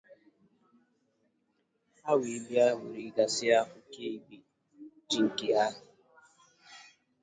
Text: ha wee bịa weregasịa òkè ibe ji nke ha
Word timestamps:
ha 1.99 2.11
wee 2.19 2.39
bịa 2.47 2.65
weregasịa 2.79 3.57
òkè 3.77 4.03
ibe 4.17 4.35
ji 5.09 5.19
nke 5.27 5.47
ha 5.57 5.67